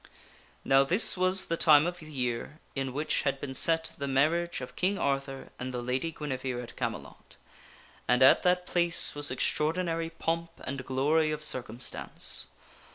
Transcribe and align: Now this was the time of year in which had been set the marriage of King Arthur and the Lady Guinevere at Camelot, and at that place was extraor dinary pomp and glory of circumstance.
Now 0.65 0.83
this 0.83 1.15
was 1.15 1.45
the 1.45 1.55
time 1.55 1.85
of 1.85 2.01
year 2.01 2.59
in 2.73 2.91
which 2.91 3.21
had 3.21 3.39
been 3.39 3.53
set 3.53 3.91
the 3.99 4.07
marriage 4.07 4.59
of 4.59 4.75
King 4.75 4.97
Arthur 4.97 5.49
and 5.59 5.71
the 5.71 5.83
Lady 5.83 6.11
Guinevere 6.11 6.63
at 6.63 6.75
Camelot, 6.75 7.35
and 8.07 8.23
at 8.23 8.41
that 8.41 8.65
place 8.65 9.13
was 9.13 9.29
extraor 9.29 9.75
dinary 9.75 10.09
pomp 10.17 10.59
and 10.63 10.83
glory 10.83 11.29
of 11.29 11.43
circumstance. 11.43 12.47